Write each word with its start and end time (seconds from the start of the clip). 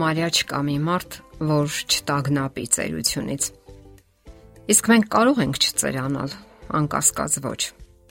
Համարյա 0.00 0.28
չկա 0.32 0.58
մի 0.64 0.74
մարդ, 0.80 1.16
որ 1.44 1.74
չտագնապի 1.92 2.62
ծերությունից։ 2.72 3.48
Իսկ 4.72 4.86
մենք 4.92 5.10
կարող 5.12 5.40
ենք 5.44 5.58
չծերանալ, 5.60 6.32
անկասկած 6.78 7.36
ոչ։ 7.44 7.60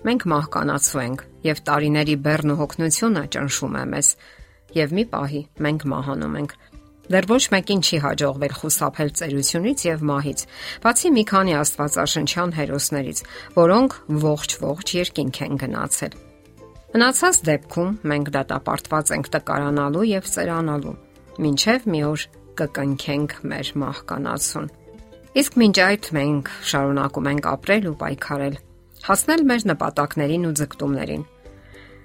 Մենք 0.05 0.25
մահկանացու 0.29 1.01
ենք, 1.01 1.23
եւ 1.49 1.63
տարիների 1.65 2.15
բեռն 2.29 2.53
ու 2.53 2.59
հոգնությունը 2.61 3.23
ճնշում 3.33 3.79
է 3.81 3.83
մեզ, 3.95 4.11
եւ 4.77 4.95
մի 4.99 5.07
պահի 5.15 5.41
մենք 5.65 5.87
մահանում 5.95 6.37
ենք։ 6.43 6.55
Դեռ 7.09 7.29
ոչ 7.33 7.43
մեկին 7.57 7.83
չի 7.89 8.03
հաջողվել 8.05 8.55
խուսափել 8.61 9.11
ծերությունից 9.17 9.89
եւ 9.89 10.07
մահից, 10.13 10.47
բացի 10.85 11.13
մի 11.17 11.27
քանի 11.33 11.59
աստվածաշնչյան 11.65 12.57
հերոսներից, 12.59 13.25
որոնք 13.57 13.99
ողջ-ողջ 14.29 14.97
երկինք 15.01 15.43
են 15.49 15.61
գնացել։ 15.65 16.23
Մնացած 16.93 17.43
դեպքում 17.49 17.93
մենք 18.13 18.33
դատապարտված 18.37 19.13
ենք 19.17 19.35
տկարանալու 19.39 20.09
եւ 20.13 20.33
ծերանալու 20.37 20.97
ինչև 21.49 21.85
մի 21.89 22.01
օր 22.09 22.23
կկնքենք 22.59 23.35
մեր 23.49 23.71
մահկանացուն։ 23.83 24.69
Իսկ 25.39 25.57
մինչ 25.61 25.75
այդ 25.85 26.07
մենք 26.17 26.49
շարունակում 26.71 27.29
ենք 27.31 27.49
ապրել 27.53 27.85
ու 27.89 27.97
պայքարել, 27.99 28.55
հասնել 29.05 29.43
մեր 29.51 29.65
նպատակներին 29.69 30.47
ու 30.49 30.55
ձգտումներին։ 30.59 31.23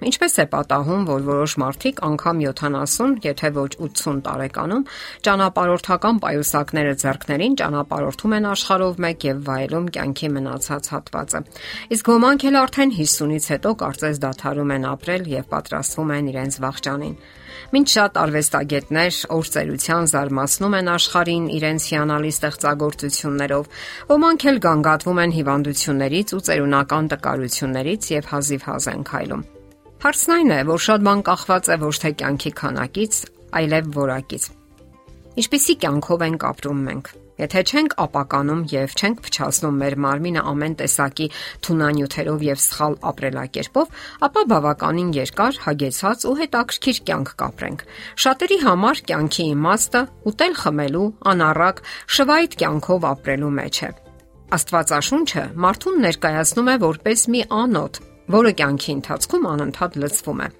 Ինչպես 0.03 0.33
է 0.43 0.45
պատահում, 0.51 1.03
որ 1.07 1.21
որոշ 1.23 1.53
մարդիկ 1.61 1.99
անգամ 2.03 2.41
70, 2.43 3.13
եթե 3.23 3.51
ոչ 3.55 3.69
80 3.79 4.17
տարեկանում 4.25 4.83
ճանապարհորդական 5.27 6.19
պայուսակները 6.25 6.95
ձեռքներին 7.03 7.55
ճանապարհորդում 7.61 8.35
են 8.35 8.47
աշխարհով 8.51 8.99
մեկ 9.05 9.25
եւ 9.29 9.39
վայելում 9.47 9.87
կյանքի 9.95 10.29
մնացած 10.35 10.91
հատվածը։ 10.95 11.41
Իսկ 11.95 12.11
ոմանք 12.11 12.45
էլ 12.51 12.59
արդեն 12.59 12.93
50-ից 12.99 13.47
հետո 13.55 13.73
կարծես 13.85 14.21
դադարում 14.25 14.75
են 14.75 14.87
ապրել 14.91 15.25
եւ 15.31 15.49
պատրաստվում 15.55 16.13
են 16.19 16.29
իրենց 16.35 16.59
վաղճանին։ 16.65 17.17
Մինչ 17.71 17.87
շատ 17.95 18.17
արվեստագետներ 18.19 19.17
օրծերության 19.35 20.09
զարմացնում 20.11 20.75
են 20.75 20.91
աշխարհին 20.95 21.47
իրենց 21.55 21.87
հիանալի 21.95 22.31
ստեղծագործություններով, 22.35 23.71
ոմանք 24.11 24.47
էլ 24.51 24.61
գանգատվում 24.67 25.23
են 25.25 25.35
հիվանդություններից 25.39 26.35
ու 26.35 26.45
ծերունական 26.51 27.11
տկարություններից 27.15 28.13
եւ 28.19 28.31
հազիվ-հազ 28.35 28.89
են 28.95 29.05
քայլում։ 29.09 29.45
Հարցն 30.05 30.31
այն 30.33 30.51
է, 30.53 30.57
որ 30.69 30.81
շատ 30.85 31.05
բան 31.05 31.21
կախված 31.25 31.67
է 31.73 31.75
ոչ 31.81 31.95
թե 32.01 32.09
կյանքի 32.17 32.49
քանակից, 32.59 33.15
այլև 33.57 33.87
որակից։ 33.95 34.43
Ինչպիսի 35.41 35.75
կյանքով 35.81 36.25
ենք 36.25 36.45
ապրում 36.49 36.83
մենք։ 36.89 37.09
Եթե 37.41 37.63
չենք 37.65 37.95
ապականում 38.05 38.61
եւ 38.75 38.93
չենք 39.01 39.23
փչացնում 39.25 39.81
մեր 39.81 39.97
մարմինը 40.05 40.43
ամեն 40.51 40.77
տեսակի 40.83 41.27
թունանյութերով 41.65 42.45
եւ 42.45 42.61
սխալ 42.65 42.99
ապրելակերպով, 43.15 43.99
ապա 44.29 44.45
բավականին 44.53 45.11
երկար, 45.17 45.59
հագեցած 45.65 46.29
ու 46.29 46.37
հետաքրքիր 46.45 47.03
կյանք 47.09 47.35
կապրենք։ 47.41 47.85
Շատերի 48.21 48.59
համար 48.69 49.05
կյանքի 49.09 49.51
իմաստը 49.57 50.07
ուտել 50.29 50.59
խմելու, 50.61 51.07
անառակ, 51.33 51.85
շվայտ 52.13 52.59
կյանքով 52.61 53.13
ապրելու 53.15 53.55
մեջ 53.57 53.85
է։ 53.89 53.95
Աստվածաշունչը 54.55 55.51
մարդուն 55.65 56.03
ներկայացնում 56.05 56.75
է 56.75 56.83
որպես 56.85 57.31
մի 57.33 57.49
անոթ, 57.65 58.05
որը 58.33 58.53
կյանքի 58.59 58.93
ընթացքում 58.99 59.49
անընդհատ 59.55 59.99
լցվում 60.01 60.45
է։ 60.45 60.53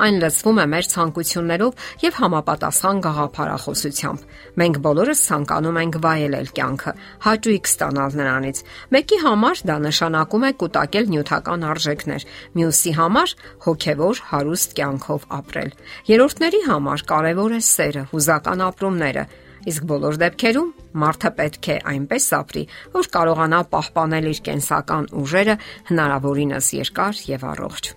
Այն 0.00 0.16
լցվում 0.22 0.58
է 0.62 0.64
մեր 0.72 0.86
ցանկություններով 0.90 1.88
եւ 2.00 2.14
համապատասխան 2.20 3.00
գաղափարախոսությամբ։ 3.04 4.22
Մենք 4.60 4.78
բոլորս 4.86 5.20
ցանկանում 5.28 5.78
ենք 5.80 5.98
վայելել 6.06 6.48
կյանքը, 6.56 6.94
հաճույք 7.26 7.68
ստանալ 7.70 8.16
նրանից։ 8.20 8.62
Մեկի 8.96 9.18
համար 9.24 9.62
դա 9.70 9.76
նշանակում 9.84 10.46
է 10.48 10.52
կൂട്ടակել 10.62 11.12
նյութական 11.12 11.68
արժեքներ, 11.74 12.26
մյուսի 12.56 12.92
համար 13.00 13.36
հոգեվոր 13.66 14.24
հարուստ 14.30 14.74
կյանքով 14.80 15.28
ապրել։ 15.40 15.70
Երրորդների 16.14 16.62
համար 16.70 17.06
կարևոր 17.12 17.52
է 17.60 17.62
սերը, 17.68 18.06
հուզական 18.14 18.64
ապրումները, 18.70 19.24
իսկ 19.70 19.88
բոլոր 19.90 20.20
դեպքերում 20.24 20.70
մարդը 21.04 21.30
պետք 21.40 21.70
է 21.70 21.78
այնպես 21.92 22.28
ապրի, 22.40 22.66
որ 22.96 23.10
կարողանա 23.16 23.60
պահպանել 23.74 24.30
իր 24.30 24.42
կենսական 24.50 25.10
ուժերը 25.20 25.56
հնարավորինս 25.90 26.70
երկար 26.80 27.24
եւ 27.30 27.48
առողջ։ 27.54 27.92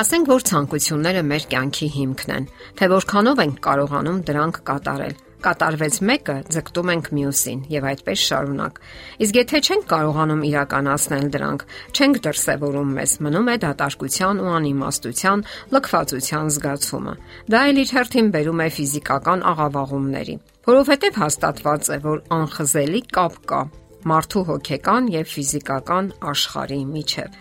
Ասենք 0.00 0.28
որ 0.30 0.44
ցանկությունները 0.46 1.22
մեր 1.26 1.44
կյանքի 1.50 1.86
հիմքն 1.96 2.30
են, 2.36 2.44
թե 2.78 2.88
որքանով 2.92 3.40
ենք 3.42 3.56
կարողանում 3.66 4.20
դրանք 4.28 4.60
կատարել։ 4.70 5.16
Կատարվեց 5.40 5.96
մեկը, 6.04 6.34
ձգտում 6.52 6.90
ենք 6.92 7.06
մյուսին 7.16 7.60
եւ 7.72 7.86
այդպես 7.90 8.24
շարունակ։ 8.28 8.78
Իսկ 9.24 9.38
եթե 9.40 9.60
չենք 9.66 9.86
կարողանում 9.90 10.42
իրականացնել 10.50 11.26
դրանք, 11.34 11.64
չենք 11.96 12.20
դրսևորում 12.26 12.92
մեզ, 13.00 13.14
մնում 13.24 13.48
է 13.48 13.56
դատարկության 13.64 14.42
ու 14.44 14.52
անիմաստության, 14.60 15.44
լքվածության 15.74 16.52
զգացումը։ 16.60 17.14
Դա 17.56 17.62
էլ 17.72 17.80
իր 17.80 17.94
հերթին 17.96 18.30
բերում 18.36 18.60
է 18.60 18.68
ֆիզիկական 18.76 19.44
աղավաղումների, 19.50 20.36
որովհետեւ 20.70 21.20
հաստատված 21.24 21.92
է, 21.92 22.00
որ 22.06 22.24
անխզելի 22.40 23.04
կապ 23.18 23.38
կա 23.50 23.62
մարդու 24.06 24.42
հոգեկան 24.48 25.08
եւ 25.12 25.30
ֆիզիկական 25.30 26.06
աշխարհի 26.30 26.78
միջև։ 26.88 27.34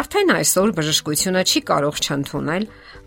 Արդեն 0.00 0.32
այսօր 0.36 0.72
բժշկությունը 0.76 1.42
չի 1.46 1.60
կարող 1.70 1.98
չընդունել, 2.06 2.66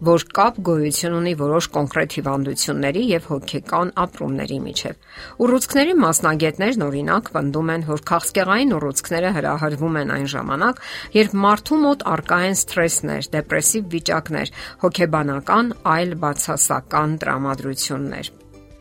որ 0.09 0.25
կապ 0.39 0.59
գոյություն 0.69 1.15
ունի 1.19 1.33
որոշ 1.39 1.69
կոնկրետ 1.75 2.17
հիվանդությունների 2.19 3.03
եւ 3.09 3.29
հոգեկան 3.29 3.93
ապրումների 4.03 4.59
միջև։ 4.67 4.99
Ուռուցքների 5.45 5.95
մասնագետներն 6.03 6.85
օրինակ 6.89 7.31
պնդում 7.35 7.71
են, 7.75 7.85
որ 7.89 8.03
քաղցկեղային 8.13 8.75
ուռուցքները 8.79 9.33
հրահրվում 9.39 9.99
են 10.03 10.13
այն 10.19 10.27
ժամանակ, 10.35 10.83
երբ 11.19 11.39
մարդու 11.49 11.79
մոտ 11.85 12.05
արկա 12.13 12.39
են 12.49 12.59
սթրեսներ, 12.59 13.31
դեպրեսիվ 13.39 13.89
վիճակներ, 13.95 14.53
հոգեբանական 14.85 15.73
այլ 15.97 16.15
բացասական 16.23 17.17
տրամադրություններ։ 17.23 18.33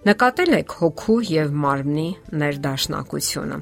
Նկատել 0.06 0.52
եք 0.60 0.72
հոգու 0.78 1.14
եւ 1.26 1.54
մարմնի 1.58 2.08
ներդաշնակությունը 2.38 3.56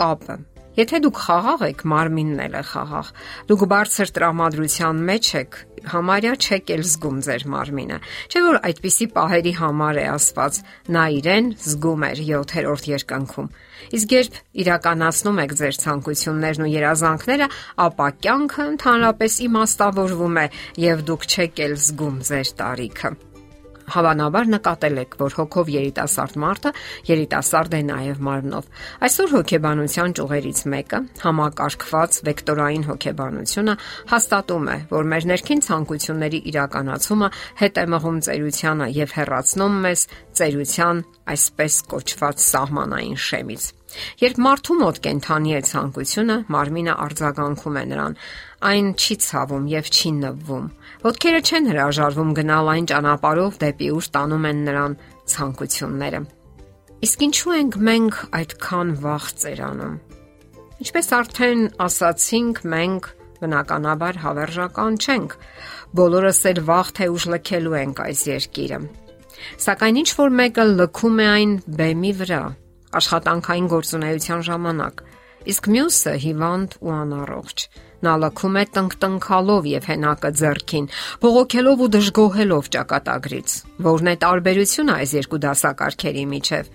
կապը։ 0.00 0.36
Եթե 0.76 0.98
դուք 1.04 1.18
խաղաղ 1.24 1.62
եք, 1.66 1.82
մարմինն 1.88 2.40
էլ 2.46 2.56
է 2.56 2.62
խաղաղ։ 2.68 3.10
Դուք 3.48 3.62
բարձր 3.72 4.10
տրամադրության 4.16 4.98
մեջ 5.10 5.28
եք, 5.40 5.58
համարյա 5.92 6.32
չեք 6.36 6.72
էլ 6.76 6.82
զգում 6.88 7.20
ձեր 7.26 7.44
մարմինը։ 7.52 7.98
Չէ՞ 8.32 8.42
որ 8.46 8.58
այդպիսի 8.70 9.06
պահերի 9.16 9.54
համար 9.60 10.00
է 10.00 10.06
ասված. 10.16 10.60
նա 10.96 11.04
իրեն 11.20 11.46
զգում 11.64 12.04
էր 12.08 12.18
7-րդ 12.32 12.90
երկնքում։ 12.96 13.48
Իսկ 13.96 14.16
երբ 14.16 14.40
իրականացնում 14.64 15.40
եք 15.44 15.56
ձեր 15.60 15.74
ցանկություններն 15.84 16.64
ու 16.64 16.72
երազանքները, 16.76 17.46
ապա 17.86 18.08
կյանքը 18.24 18.68
ընդհանրապես 18.72 19.40
իմաստավորվում 19.48 20.36
է 20.44 20.46
եւ 20.88 21.06
դուք 21.08 21.30
չեք 21.32 21.64
էլ 21.68 21.80
զգում 21.86 22.20
ձեր 22.28 22.52
տարիքը 22.60 23.16
հավանաբար 23.94 24.50
նկատել 24.52 25.00
եք, 25.02 25.16
որ 25.20 25.36
հոգով 25.36 25.70
երիտասարդ 25.74 26.36
մարդը 26.42 26.72
երիտասարդ 27.10 27.76
է 27.76 27.80
նաև 27.90 28.20
մարմնով։ 28.26 28.68
Այսօր 29.06 29.32
հոգեբանության 29.36 30.14
ճյուղերից 30.18 30.60
մեկը, 30.74 31.00
համակարգված 31.26 32.18
վեկտորային 32.26 32.86
հոգեբանությունը, 32.90 33.76
հաստատում 34.12 34.66
է, 34.66 34.78
որ 34.96 35.10
մեր 35.12 35.28
ներքին 35.32 35.64
ցանկությունների 35.66 36.40
իրականացումը 36.52 37.30
հետ 37.62 37.80
է 37.82 37.86
մղում 37.96 38.20
ծերությանը 38.26 38.90
եւ 38.96 39.16
հեռացնում 39.20 39.80
մեզ 39.86 40.06
ծերության 40.40 41.02
այսպես 41.36 41.82
կոչված 41.94 42.46
սահմանային 42.50 43.20
շեմից։ 43.26 43.72
Երբ 44.20 44.40
մարդու 44.46 44.76
մոտ 44.80 45.00
կենթանի 45.06 45.52
է 45.56 45.60
ցանկությունը, 45.70 46.36
մարմինը 46.54 46.94
արձագանքում 47.06 47.76
է 47.76 47.84
նրան։ 47.92 48.16
Այն 48.70 48.88
չի 48.96 49.16
ցավում 49.26 49.68
եւ 49.72 49.90
չի 49.96 50.10
նվվում։ 50.16 50.66
Ոտքերը 51.06 51.40
չեն 51.46 51.70
հրաժարվում 51.70 52.32
գնալ 52.40 52.72
այն 52.72 52.88
ճանապարհով, 52.92 53.60
դեպի 53.66 53.90
ուր 53.96 54.08
տանում 54.16 54.48
են 54.50 54.64
նրան 54.66 54.96
ցանկությունները։ 55.36 56.20
Իսկ 57.06 57.24
ինչու 57.26 57.54
ենք 57.56 57.78
մենք 57.86 58.20
այդքան 58.40 58.92
վաղ 59.04 59.24
ծերանում։ 59.42 59.96
Ինչպես 60.76 61.08
արդեն 61.16 61.60
ասացինք, 61.86 62.60
մենք 62.72 63.08
բնականաբար 63.40 64.20
հավերժական 64.24 64.96
չենք։ 65.00 65.36
Բոլորս 65.96 66.40
էլ 66.50 66.60
վաղ 66.68 66.92
թե 66.96 67.08
ուշ 67.16 67.26
լքելու 67.32 67.76
ենք 67.80 68.00
այս 68.06 68.22
երկիրը։ 68.32 68.78
Սակայն 69.66 69.98
ինչ 70.02 70.10
որ 70.20 70.32
մեկը 70.40 70.64
լքում 70.72 71.20
է 71.20 71.26
այն 71.32 71.52
բեմի 71.80 72.12
վրա, 72.20 72.42
աշխատանքային 73.00 73.68
գործունեության 73.72 74.46
ժամանակ, 74.46 75.04
իսկ 75.46 75.68
մյուսը 75.74 76.14
հիվանդ 76.26 76.78
ու 76.82 76.94
անառողջ։ 76.96 77.66
Նա 78.06 78.12
լքում 78.22 78.56
է 78.60 78.64
տնկտնքալով 78.76 79.68
եւ 79.72 79.86
հենակը 79.90 80.30
ձեռքին, 80.40 80.88
բողոքելով 81.22 81.84
ու 81.86 81.92
դժգոհելով 81.96 82.68
ճակատագրից։ 82.76 83.54
Որն 83.86 84.10
է 84.12 84.14
տարբերությունը 84.26 84.96
այս 84.96 85.14
երկու 85.16 85.40
դասակարգերի 85.46 86.24
միջև։ 86.36 86.70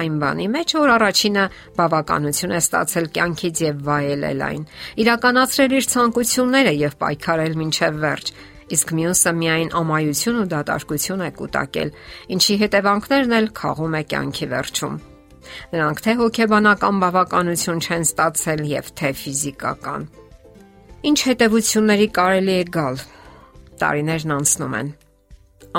Այն 0.00 0.18
բանի 0.22 0.46
մեջ 0.54 0.72
որ 0.78 0.90
առաջինը 0.94 1.44
բավականություն 1.78 2.54
է 2.54 2.60
ստացել 2.62 3.06
կյանքից 3.16 3.62
եւ 3.64 3.80
վայելել 3.88 4.44
այն, 4.46 4.62
իրականացրել 5.02 5.74
իր 5.80 5.88
ցանկությունները 5.94 6.74
եւ 6.78 6.96
պայքարել 7.02 7.58
մինչև 7.62 8.00
վերջ, 8.06 8.32
իսկ 8.70 8.94
մյուսը 9.00 9.34
միայն 9.42 9.74
ամայություն 9.82 10.40
ու 10.44 10.48
դատարկություն 10.54 11.26
է 11.26 11.30
կուտակել, 11.42 11.94
ինչի 12.38 12.60
հետևանքներն 12.64 13.38
էլ 13.40 13.54
խաղում 13.60 13.96
է 13.98 14.04
կյանքի 14.14 14.52
վերջում։ 14.54 15.00
Նրանք 15.74 16.02
թե 16.04 16.14
հոգեբանական 16.20 17.00
բավականություն 17.04 17.80
չեն 17.84 18.04
ստացել 18.08 18.64
եւ 18.70 18.90
թե 19.00 19.10
ֆիզիկական։ 19.20 20.08
Ինչ 21.10 21.18
հետևությունների 21.30 22.08
կարելի 22.20 22.54
է 22.60 22.64
գալ։ 22.76 23.00
Տարիներն 23.80 24.34
անցնում 24.36 24.74
են։ 24.80 24.88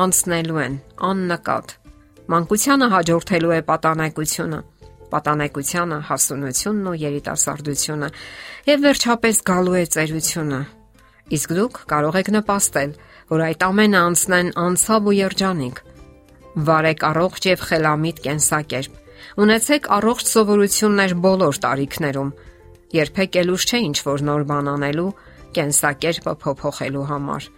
Անցնելու 0.02 0.62
են 0.66 0.76
աննկատ։ 1.12 1.74
Մանկությանը 2.32 2.88
հաջորդելու 2.96 3.52
է 3.52 3.60
պատանեկությունը, 3.68 4.60
պատանեկությանը 5.12 5.98
հասունությունն 6.10 6.90
ու 6.92 7.00
երիտասարդությունը, 7.02 8.10
եւ 8.72 8.86
վերջապես 8.88 9.42
գալու 9.52 9.78
է 9.82 9.84
ծերությունը։ 9.96 10.62
Իսկ 11.38 11.54
դուք 11.60 11.82
կարող 11.92 12.18
եք 12.22 12.30
նպաստել, 12.38 12.96
որ 13.32 13.44
այդ 13.52 13.66
ամենը 13.68 14.00
անցնեն 14.08 14.50
անցավ 14.66 15.12
ու 15.12 15.18
երջանիկ։ 15.22 15.84
Վարեք 16.72 17.06
առողջ 17.12 17.48
եւ 17.52 17.68
խելամիտ 17.68 18.18
կենսակերպ։ 18.26 19.01
Ունեցեք 19.42 19.90
առողջ 19.98 20.26
սովորություններ 20.32 21.16
բոլոր 21.26 21.62
տարիքներում։ 21.66 22.32
Երբեք 23.02 23.40
ելուր 23.42 23.66
չէ 23.68 23.82
ինչ 23.88 23.98
որ 24.12 24.24
նոր 24.32 24.48
բան 24.52 24.72
անելու, 24.76 25.10
կենսակերպը 25.56 26.34
փոփոխելու 26.46 27.10
համար 27.12 27.52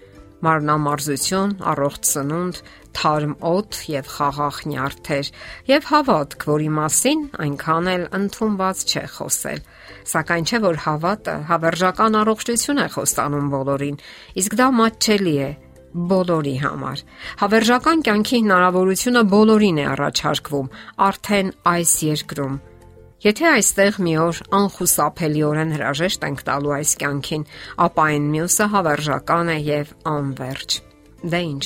մարմնամարզություն, 0.44 1.52
առողջ 1.72 2.08
սնունդ, 2.10 2.60
թարմ 2.98 3.34
օդ 3.48 3.78
եւ 3.90 4.10
խաղաղ 4.14 4.58
նյարդեր 4.70 5.30
եւ 5.70 5.88
հավատք, 5.90 6.46
որի 6.52 6.70
մասին 6.78 7.22
այնքան 7.46 7.90
էլ 7.94 8.04
ընդունված 8.20 8.84
չէ 8.92 9.04
խոսել։ 9.16 9.62
Սակայն 10.14 10.50
չէ 10.50 10.60
որ 10.68 10.80
հավատը 10.84 11.36
հավերժական 11.52 12.20
առողջություն 12.24 12.84
է 12.84 12.88
խոստանում 12.98 13.48
բոլորին, 13.54 14.02
իսկ 14.44 14.58
դա 14.60 14.68
մատչելի 14.84 15.36
է 15.48 15.50
բոլորի 15.94 16.54
համար։ 16.64 17.02
Հավերժական 17.44 18.04
կյանքի 18.08 18.38
հնարավորությունը 18.44 19.22
բոլորին 19.34 19.82
է 19.84 19.86
առաջարկվում 19.94 20.70
արդեն 21.08 21.52
այս 21.74 21.92
երկրում։ 22.08 22.56
Եթե 23.24 23.46
այստեղ 23.50 24.00
մի 24.04 24.14
օր 24.20 24.40
անխուսափելիորեն 24.58 25.70
հրաժեշտ 25.78 26.26
ենք 26.28 26.42
տալու 26.50 26.74
այս 26.78 26.96
կյանքին, 27.04 27.46
ապա 27.86 28.08
այն 28.14 28.26
մյուսը 28.34 28.68
հավերժական 28.74 29.52
է 29.54 29.58
եւ 29.64 29.94
անverջ։ 30.14 30.76
Դե 31.24 31.42
ի՞նչ։ 31.54 31.64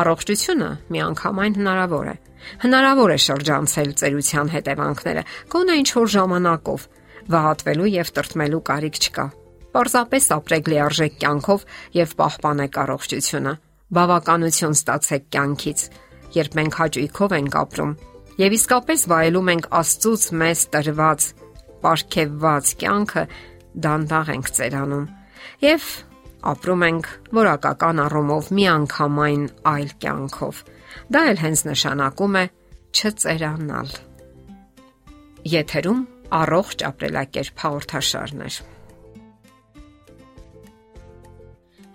Առողջությունը 0.00 0.70
միանգամայն 0.96 1.58
հնարավոր 1.60 2.10
է։ 2.10 2.16
Հնարավոր 2.64 3.10
է 3.14 3.18
շրջանցել 3.26 3.92
ծերության 4.00 4.50
հետևանքները, 4.54 5.24
գոնե 5.54 5.78
ինչ 5.80 5.90
որ 6.00 6.10
ժամանակով, 6.16 6.88
վհատվելու 7.30 7.92
եւ 8.00 8.14
տրտմելու 8.18 8.64
կարիք 8.70 9.00
չկա։ 9.04 9.26
Պարզապես 9.70 10.28
ապրեք 10.36 10.70
լիարժեք 10.70 11.18
կյանքով 11.22 11.66
եւ 11.96 12.14
պահպանեք 12.20 12.78
առողջությունը։ 12.84 13.52
Բավականություն 13.90 14.76
ստացեք 14.80 15.24
կյանքից, 15.34 15.80
երբ 16.40 16.56
մենք 16.60 16.78
հաճույքով 16.80 17.36
ենք 17.40 17.58
ապրում 17.60 17.92
եւ 18.40 18.54
իսկապես 18.56 19.02
վայելում 19.10 19.48
ենք 19.52 19.66
Աստծուց 19.80 20.22
մեզ 20.40 20.60
տրված, 20.74 21.24
ապարգևված 21.80 22.70
կյանքը, 22.80 23.24
դանդաղ 23.84 24.30
ենք 24.34 24.50
ծերանում 24.56 25.06
եւ 25.64 25.88
ապրում 26.50 26.84
ենք 26.88 27.10
որակական 27.36 28.02
առումով 28.04 28.50
միանգամայն 28.56 29.44
այլ 29.70 29.92
կյանքով։ 30.04 30.62
Դա 31.14 31.22
էլ 31.30 31.40
հենց 31.44 31.64
նշանակում 31.68 32.38
է 32.40 32.44
չծերանալ։ 32.96 33.94
Եթերում 35.50 36.00
առողջ 36.40 36.84
ապրելակերպ 36.90 37.64
հաղորդաշարներ։ 37.64 38.60